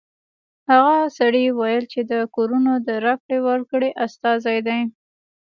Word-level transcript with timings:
هغه 0.69 0.97
سړي 1.17 1.45
ویل 1.59 1.85
چې 1.93 2.01
د 2.11 2.13
کورونو 2.35 2.73
د 2.87 2.89
راکړې 3.05 3.39
ورکړې 3.47 3.89
استازی 4.05 4.57
دی 4.67 4.79